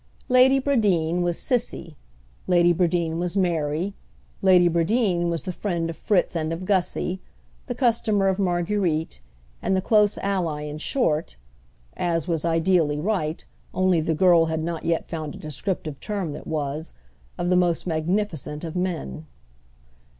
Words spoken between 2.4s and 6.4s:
Lady Bradeen was Mary, Lady Bradeen was the friend of Fritz